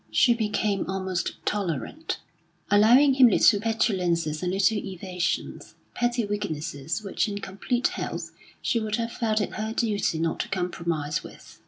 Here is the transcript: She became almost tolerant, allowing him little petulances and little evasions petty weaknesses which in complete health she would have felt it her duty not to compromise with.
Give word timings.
She 0.09 0.33
became 0.33 0.89
almost 0.89 1.33
tolerant, 1.45 2.17
allowing 2.71 3.13
him 3.13 3.27
little 3.27 3.59
petulances 3.61 4.41
and 4.41 4.51
little 4.51 4.79
evasions 4.79 5.75
petty 5.93 6.25
weaknesses 6.25 7.03
which 7.03 7.27
in 7.29 7.37
complete 7.37 7.89
health 7.89 8.31
she 8.63 8.79
would 8.79 8.95
have 8.95 9.11
felt 9.11 9.41
it 9.41 9.53
her 9.53 9.73
duty 9.73 10.17
not 10.17 10.39
to 10.39 10.49
compromise 10.49 11.21
with. 11.23 11.59